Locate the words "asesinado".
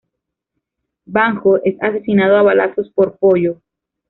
1.79-2.35